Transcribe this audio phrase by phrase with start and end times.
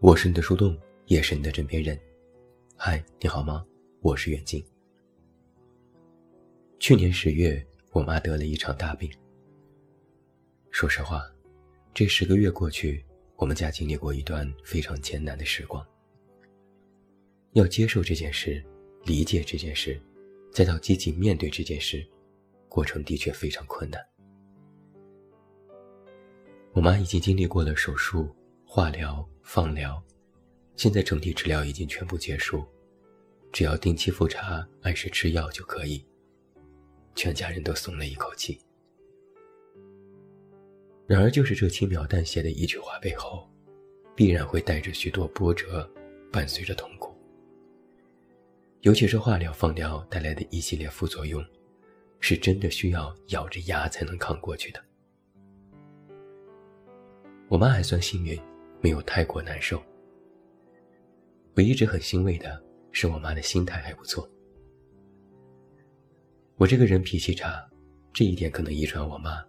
[0.00, 1.98] 我是你的树洞，也是你的枕边人。
[2.76, 3.66] 嗨，你好吗？
[4.00, 4.64] 我是远近。
[6.78, 9.10] 去年十月，我妈得了一场大病。
[10.70, 11.28] 说实话，
[11.92, 15.84] 这十个月过去，我们家经历过一段非常艰难的时光。
[17.54, 18.64] 要接受这件事，
[19.04, 20.00] 理解这件事，
[20.52, 22.06] 再到积极面对这件事，
[22.68, 24.00] 过程的确非常困难。
[26.72, 28.28] 我妈已经经历过了手术、
[28.70, 30.00] 化疗、放疗，
[30.76, 32.62] 现在整体治疗已经全部结束，
[33.50, 36.04] 只要定期复查、按时吃药就可以。
[37.14, 38.60] 全家人都松了一口气。
[41.06, 43.48] 然而，就是这轻描淡写的一句话背后，
[44.14, 45.90] 必然会带着许多波折，
[46.30, 47.16] 伴随着痛苦。
[48.82, 51.42] 尤其是化疗、放疗带来的一系列副作用，
[52.20, 54.84] 是真的需要咬着牙才能扛过去的。
[57.48, 58.38] 我妈还算幸运，
[58.80, 59.82] 没有太过难受。
[61.54, 62.62] 我一直很欣慰的
[62.92, 64.28] 是，我妈的心态还不错。
[66.56, 67.68] 我这个人脾气差，
[68.12, 69.44] 这一点可能遗传我妈。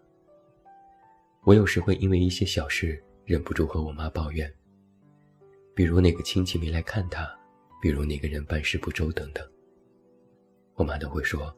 [1.44, 4.52] 我有时会因为一些小事忍不住和我妈抱怨，
[5.76, 7.30] 比如哪个亲戚没来看她，
[7.82, 9.48] 比如哪个人办事不周等等。
[10.76, 11.56] 我妈都会说：“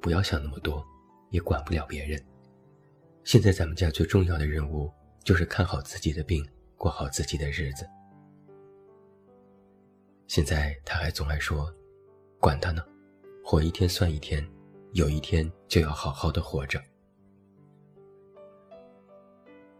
[0.00, 0.84] 不要想那么多，
[1.30, 2.22] 也管不了别人。
[3.24, 4.90] 现在咱们家最重要的任务。”
[5.24, 6.42] 就是看好自己的病，
[6.78, 7.86] 过好自己的日子。
[10.28, 11.74] 现在他还总爱说
[12.40, 12.82] ：“管他呢，
[13.44, 14.46] 活一天算一天，
[14.92, 16.80] 有一天就要好好的活着。”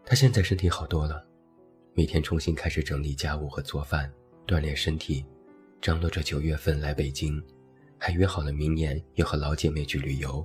[0.05, 1.25] 他现在身体好多了，
[1.93, 4.11] 每天重新开始整理家务和做饭，
[4.47, 5.23] 锻炼身体，
[5.79, 7.41] 张罗着九月份来北京，
[7.97, 10.43] 还约好了明年要和老姐妹去旅游。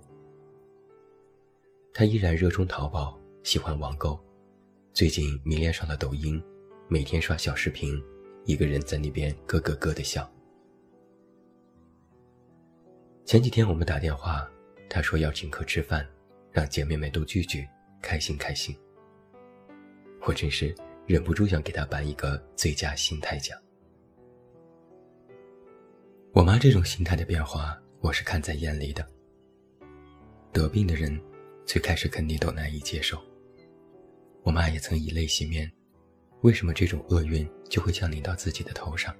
[1.95, 4.23] 他依然热衷淘宝，喜欢网购。
[4.94, 6.41] 最近迷恋上了抖音，
[6.87, 8.00] 每天刷小视频，
[8.44, 10.32] 一个人在那边咯咯咯的笑。
[13.25, 14.49] 前几天我们打电话，
[14.88, 16.09] 他说要请客吃饭，
[16.53, 17.69] 让姐妹们都聚聚，
[18.00, 18.72] 开心开心。
[20.28, 20.72] 我真是
[21.09, 23.61] 忍不住想给他颁一个最佳心态奖。
[26.31, 29.05] 我妈这种心态的变化，我是看在眼里的。
[30.53, 31.21] 得病的人，
[31.66, 33.21] 最开始肯定都难以接受。
[34.44, 35.71] 我妈也曾以泪洗面，
[36.43, 39.16] 为什么这种厄运就会降临到自己的头上？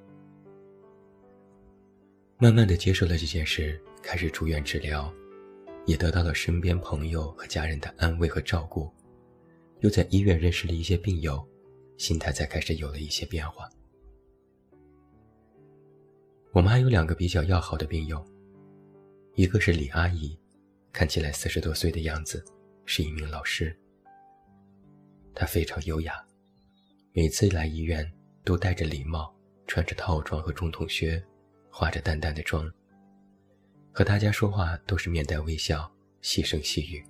[2.37, 5.11] 慢慢的接受了这件事，开始住院治疗，
[5.87, 8.93] 也得到了身边朋友和家人的安慰和照顾，
[9.81, 11.43] 又在医院认识了一些病友，
[11.97, 13.67] 心态才开始有了一些变化。
[16.53, 18.23] 我妈有两个比较要好的病友，
[19.37, 20.39] 一个是李阿姨，
[20.93, 22.45] 看起来四十多岁的样子，
[22.85, 23.75] 是一名老师。
[25.35, 26.25] 她非常优雅，
[27.13, 28.09] 每次来医院
[28.45, 29.35] 都戴着礼帽，
[29.67, 31.21] 穿着套装和中筒靴，
[31.71, 32.73] 化着淡淡的妆。
[33.93, 37.05] 和大家说话都是面带微笑，细声细语。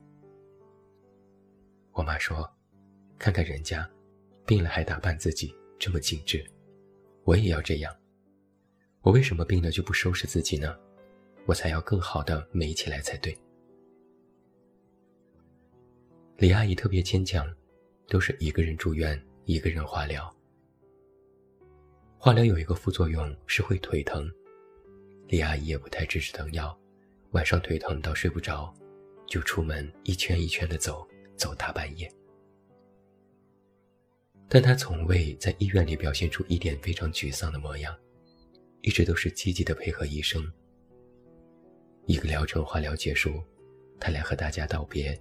[1.92, 2.50] 我妈说
[3.18, 3.88] ：“看看人家，
[4.46, 6.44] 病了还打扮自己这么精致，
[7.24, 7.94] 我也要这样。
[9.02, 10.76] 我为什么病了就不收拾自己呢？
[11.46, 13.36] 我才要更好的美起来才对。”
[16.38, 17.46] 李阿姨特别坚强。
[18.14, 20.32] 都是一个人住院，一个人化疗。
[22.16, 24.30] 化疗有一个副作用是会腿疼，
[25.26, 26.78] 李阿姨也不太支持疼药，
[27.32, 28.72] 晚上腿疼到睡不着，
[29.26, 31.04] 就出门一圈一圈的走，
[31.36, 32.08] 走大半夜。
[34.48, 37.92] 但她从未在医院里表现出一点非常沮丧的模样，
[38.82, 40.40] 一直都是积极的配合医生。
[42.06, 43.42] 一个疗程化疗结束，
[43.98, 45.20] 他来和大家道别，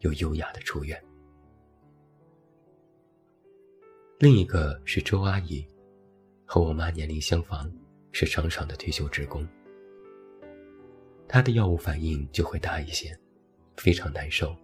[0.00, 1.02] 又优雅的出院。
[4.24, 5.62] 另一个是周阿姨，
[6.46, 7.70] 和我妈年龄相仿，
[8.10, 9.46] 是厂上的退休职工。
[11.28, 13.14] 她的药物反应就会大一些，
[13.76, 14.56] 非常难受，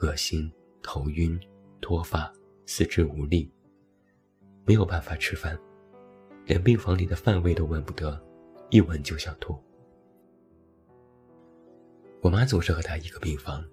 [0.00, 0.52] 恶心、
[0.82, 1.40] 头晕、
[1.80, 2.30] 脱发、
[2.66, 3.50] 四肢无力，
[4.66, 5.58] 没有办法吃饭，
[6.44, 8.22] 连病房里的饭味都闻不得，
[8.68, 9.58] 一闻就想吐。
[12.20, 13.64] 我妈总是和她一个病房，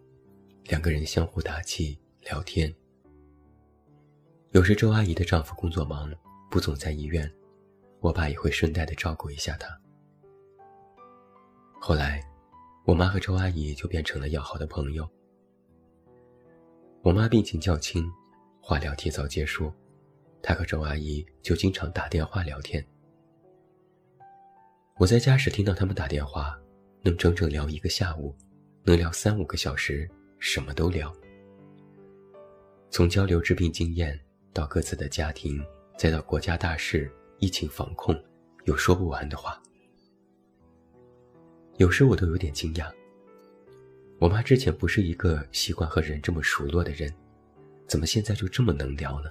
[0.68, 2.74] 两个人相互打气聊天。
[4.52, 6.14] 有时周阿姨的丈夫工作忙，
[6.50, 7.32] 不总在医院，
[8.02, 9.80] 我爸也会顺带的照顾一下她。
[11.80, 12.22] 后来，
[12.84, 15.10] 我妈和周阿姨就变成了要好的朋友。
[17.02, 18.06] 我妈病情较轻，
[18.62, 19.72] 化疗提早结束，
[20.44, 22.86] 她和周阿姨就经常打电话聊天。
[24.98, 26.60] 我在家时听到他们打电话，
[27.04, 28.36] 能整整聊一个下午，
[28.84, 31.10] 能聊三五个小时，什么都聊，
[32.90, 34.20] 从交流治病经验。
[34.54, 35.64] 到各自的家庭、
[35.98, 38.16] 再到国家大事、疫情防控，
[38.66, 39.62] 有说不完的话。
[41.78, 42.92] 有时我都有点惊讶，
[44.20, 47.12] 我妈之前不是一个习惯和人这么熟络的人，
[47.88, 49.30] 怎么现在就这么能聊呢？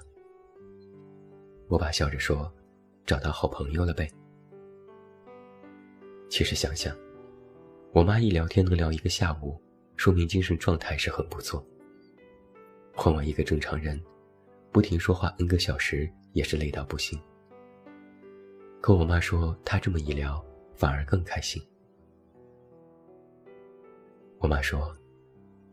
[1.67, 2.51] 我爸笑着说
[3.05, 4.09] ：“找到好朋友了呗。”
[6.29, 6.97] 其实想想，
[7.93, 9.61] 我妈一聊天能聊一个下午，
[9.95, 11.65] 说明精神状态是很不错。
[12.93, 14.01] 换我一个正常人，
[14.71, 17.19] 不停说话 n 个小时也是累到不行。
[18.79, 20.43] 可我妈说她这么一聊，
[20.75, 21.61] 反而更开心。
[24.39, 24.95] 我妈说，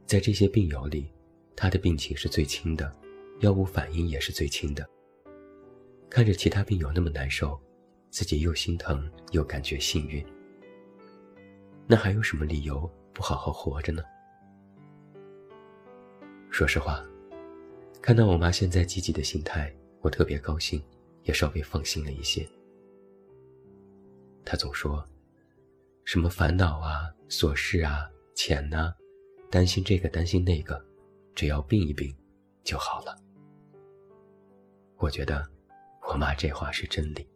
[0.04, 1.10] 在这些病友里，
[1.56, 2.92] 她的病情是最轻的，
[3.40, 4.86] 药物反应也是最轻的。
[6.10, 7.58] 看着其他病友那么难受，
[8.10, 10.24] 自己又心疼又感觉幸运。
[11.86, 14.02] 那还有什么理由不好好活着呢？
[16.50, 17.02] 说实话，
[18.00, 20.82] 看到我妈现在积极的心态，我特别高兴，
[21.24, 22.48] 也稍微放心了一些。
[24.44, 25.04] 她总说，
[26.04, 28.94] 什么烦恼啊、琐事啊、钱呐，
[29.50, 30.82] 担心这个担心那个，
[31.34, 32.16] 只要病一病
[32.64, 33.14] 就好了。
[34.96, 35.46] 我觉得，
[36.08, 37.28] 我妈这话是真理。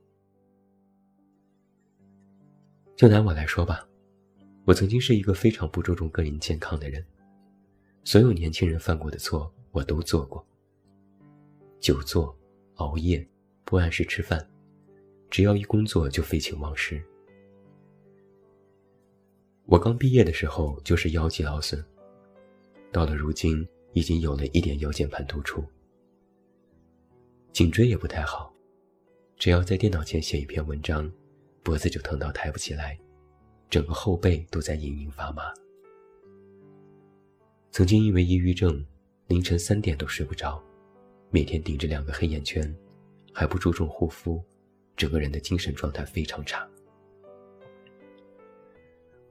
[2.97, 3.87] 就拿我来说吧，
[4.65, 7.05] 我曾经是一个非常不注重个人健康的人。
[8.05, 10.45] 所有年轻人犯过的错，我都做过。
[11.83, 12.33] 久坐、
[12.77, 13.29] 熬夜、
[13.65, 14.49] 不按时吃饭，
[15.29, 17.03] 只要一工作就废寝忘食。
[19.67, 21.85] 我刚毕业的时候就是腰肌劳损，
[22.93, 25.65] 到了如今已经有了一点腰间盘突出。
[27.53, 28.55] 颈椎也不太好，
[29.37, 31.11] 只要在电脑前写一篇文章，
[31.65, 32.97] 脖子就疼到抬不起来，
[33.69, 35.53] 整个后背都在隐隐发麻。
[37.73, 38.87] 曾经因为抑郁症，
[39.27, 40.63] 凌晨三点都睡不着，
[41.35, 42.63] 每天顶着两个黑眼圈，
[43.33, 44.45] 还不注重护肤，
[44.95, 46.69] 整个人的精神状态非常差。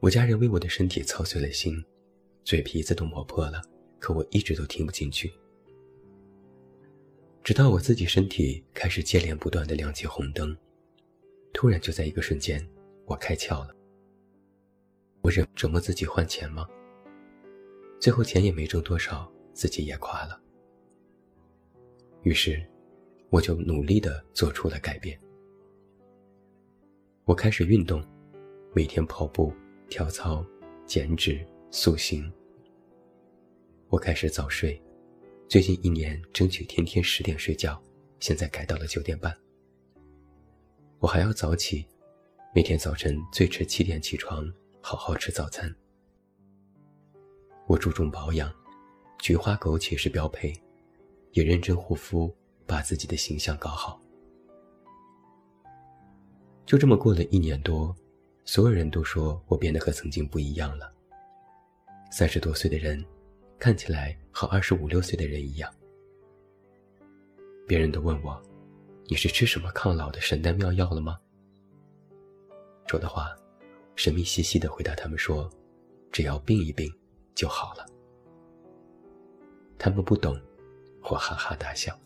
[0.00, 1.80] 我家人为我的身体操碎了心，
[2.42, 3.62] 嘴皮子都磨破了，
[4.00, 5.32] 可我一直都听不进去。
[7.44, 10.56] 直到我自己身体开始接连不断的亮起红灯，
[11.52, 12.68] 突然就在一个瞬间，
[13.04, 13.72] 我开窍了。
[15.20, 16.68] 我忍折磨自己换钱吗？
[18.00, 20.40] 最后钱也没挣多少，自己也垮了。
[22.22, 22.64] 于是，
[23.30, 25.18] 我就努力的做出了改变。
[27.24, 28.04] 我开始运动，
[28.72, 29.52] 每天跑步、
[29.88, 30.44] 跳操、
[30.86, 32.32] 减脂、塑形。
[33.88, 34.80] 我开始早睡，
[35.48, 37.82] 最近一年争取天天十点睡觉，
[38.20, 39.36] 现在改到了九点半。
[41.00, 41.84] 我还要早起，
[42.54, 44.48] 每天早晨最迟七点起床，
[44.80, 45.74] 好好吃早餐。
[47.66, 48.52] 我注重保养，
[49.18, 50.52] 菊花枸杞是标配，
[51.32, 52.34] 也认真护肤，
[52.66, 54.00] 把自己的形象搞好。
[56.64, 57.94] 就这么过了一年多，
[58.44, 60.92] 所有人都说我变得和曾经不一样了。
[62.10, 63.04] 三十多岁的人，
[63.58, 65.72] 看起来和二十五六岁的人一样。
[67.66, 68.40] 别人都问我
[69.08, 71.18] ：“你是吃什么抗老的神丹妙药了吗？”
[72.86, 73.34] 说的话，
[73.96, 75.50] 神秘兮兮的回答他们说
[76.10, 76.92] ：“只要病一病。”
[77.34, 77.86] 就好了。
[79.78, 80.38] 他们不懂，
[81.02, 81.98] 我哈哈大笑。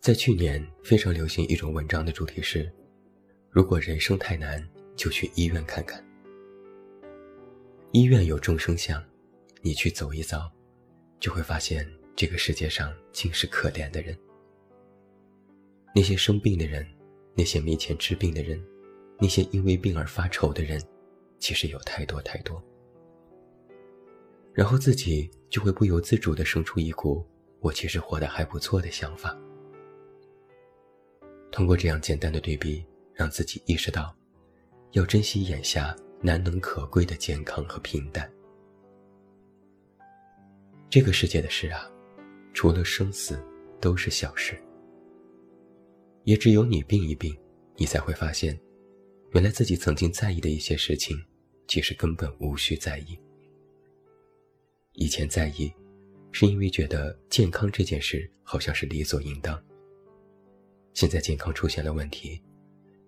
[0.00, 2.70] 在去年非常流行一种文章的主题是：
[3.50, 4.62] 如果人生太难，
[4.96, 6.04] 就去医院看看。
[7.92, 9.02] 医院有众生相，
[9.62, 10.50] 你去走一遭，
[11.20, 14.18] 就会发现这个世界上尽是可怜的人。
[15.94, 16.86] 那些生病的人，
[17.34, 18.62] 那些没钱治病的人，
[19.20, 20.82] 那些因为病而发愁的人。
[21.38, 22.62] 其实有太多太多，
[24.54, 27.26] 然后自己就会不由自主地生出一股
[27.58, 29.36] “我其实活得还不错”的想法。
[31.50, 34.16] 通过这样简单的对比，让自己意识到，
[34.92, 38.32] 要珍惜眼下难能可贵的健康和平淡。
[40.88, 41.90] 这个世界的事啊，
[42.52, 43.44] 除了生死，
[43.80, 44.56] 都是小事。
[46.22, 47.36] 也只有你病一病，
[47.76, 48.56] 你才会发现，
[49.32, 51.16] 原来自己曾经在意的一些事情。
[51.66, 53.18] 其实根本无需在意。
[54.94, 55.72] 以前在意，
[56.32, 59.62] 是因为觉得健康这件事好像是理所应当。
[60.92, 62.42] 现在健康出现了问题，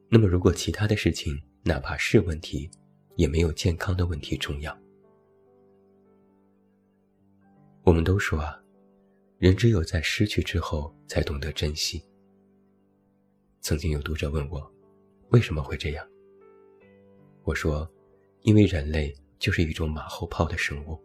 [0.09, 2.71] 那么如果其他的事情哪怕是问题，
[3.17, 4.77] 也没有健康的问题重要。
[7.83, 8.61] 我们都说啊，
[9.39, 12.05] 人只有在失去之后才懂得珍惜。
[13.61, 14.73] 曾经有读者问我，
[15.31, 16.07] 为什么会这样？
[17.43, 17.91] 我说。
[18.43, 20.97] 因为人类就是一种马后炮的生物，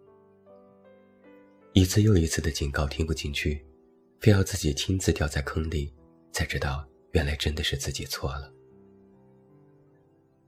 [1.74, 3.66] 一次又一次的警告听不进去，
[4.20, 5.94] 非要自己亲自掉在坑里，
[6.34, 8.52] 才知道原来真的是自己错了。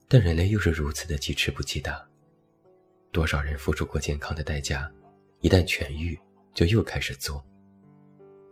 [0.10, 2.06] 但人类又是如此的记吃不记打，
[3.12, 4.92] 多少人付出过健康的代价，
[5.40, 6.20] 一旦痊愈
[6.54, 7.42] 就又开始做，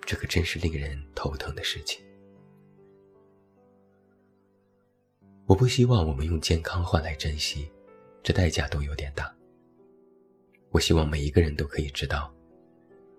[0.05, 2.01] 这可真是令人头疼的事情。
[5.45, 7.69] 我不希望我们用健康换来珍惜，
[8.23, 9.35] 这代价都有点大。
[10.69, 12.33] 我希望每一个人都可以知道，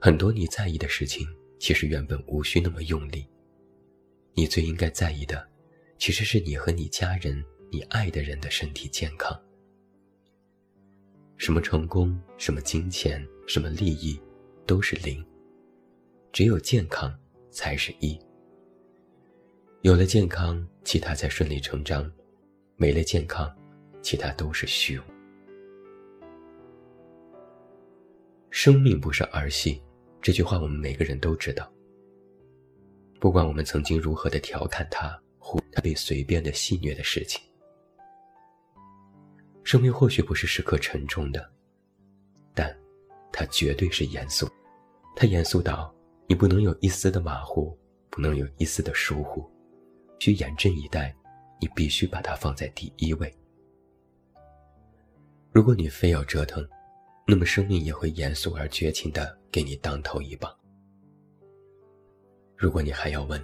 [0.04, 1.24] 很多你在意的事情，
[1.60, 3.24] 其实原本无需那么用力。
[4.34, 5.48] 你最应该在意的，
[5.96, 7.40] 其实是你和你家人。
[7.70, 9.40] 你爱的人的身体健康，
[11.36, 14.20] 什么成功、什么金钱、什么利益，
[14.66, 15.24] 都是零。
[16.32, 17.16] 只有健康
[17.50, 18.18] 才是一。
[19.82, 22.04] 有了健康，其他才顺理成章；
[22.76, 23.50] 没了健康，
[24.02, 25.02] 其他都是虚无。
[28.50, 29.80] 生命不是儿戏，
[30.22, 31.70] 这句话我们每个人都知道。
[33.20, 37.42] 不管我们曾经如何的调侃他，或他被随便的戏谑的事情。
[39.64, 41.52] 生命或许不是时刻沉重的，
[42.54, 42.74] 但，
[43.32, 44.48] 它绝对是严肃。
[45.14, 45.94] 它严肃到
[46.28, 47.76] 你不能有一丝的马虎，
[48.08, 49.44] 不能有一丝的疏忽，
[50.20, 51.14] 需严阵以待。
[51.60, 53.32] 你必须把它放在第一位。
[55.52, 56.68] 如果你非要折腾，
[57.26, 60.54] 那么生命也会严肃而绝情的给你当头一棒。
[62.56, 63.42] 如果你还要问，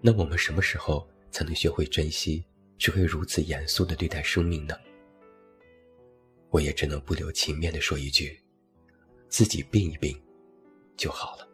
[0.00, 2.44] 那我们什么时候才能学会珍惜，
[2.78, 4.74] 学会如此严肃的对待生命呢？
[6.50, 8.40] 我也只能不留情面的说一句
[9.28, 10.18] ：“自己病一病，
[10.96, 11.46] 就好了。”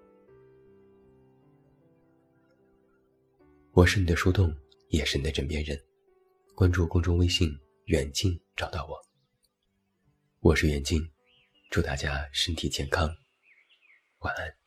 [3.73, 4.55] 我是你的树洞，
[4.89, 5.81] 也是你的枕边人。
[6.55, 9.01] 关注公众微信“远近”，找到我。
[10.41, 11.03] 我是远近，
[11.73, 13.17] 祝大家身体健康，
[14.19, 14.62] 晚安。